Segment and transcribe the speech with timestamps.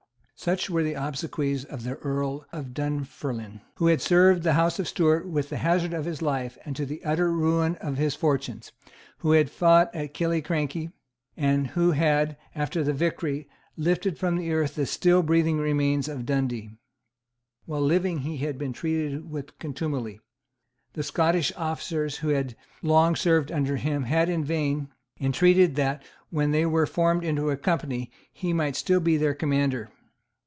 [0.43, 4.87] Such were the obsequies of the Earl of Dunfermline, who had served the House of
[4.87, 8.71] Stuart with the hazard of his life and to the utter ruin of his fortunes,
[9.19, 10.91] who had fought at Killiecrankie,
[11.37, 16.25] and who had, after the victory, lifted from the earth the still breathing remains of
[16.25, 16.71] Dundee.
[17.67, 20.21] While living he had been treated with contumely.
[20.93, 24.89] The Scottish officers who had long served under him had in vain
[25.19, 29.91] entreated that, when they were formed into a company, he might still be their commander.